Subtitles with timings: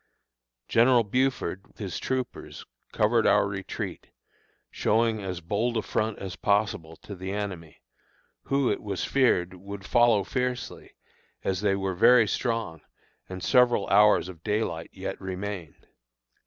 [0.67, 4.07] General Buford, with his troopers, covered our retreat,
[4.71, 7.83] showing as bold a front as possible to the enemy,
[8.45, 10.95] who, it was feared, would follow fiercely,
[11.43, 12.81] as they were very strong
[13.29, 15.85] and several hours of daylight yet remained.